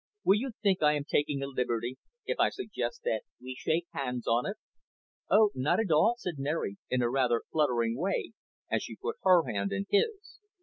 [0.23, 4.25] "Will you think I am taking a liberty if I suggest that we shake hands
[4.25, 4.57] on it?"
[5.29, 8.31] "Oh, not at all," said Mary, in a rather fluttering way,
[8.67, 10.39] as she put her hand in his.